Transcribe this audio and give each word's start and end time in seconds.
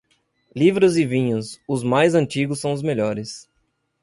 Livros 0.55 0.97
e 0.97 1.05
vinhos, 1.05 1.61
os 1.67 1.83
mais 1.83 2.15
antigos 2.15 2.59
são 2.59 2.73
os 2.73 2.81
melhores. 2.81 3.47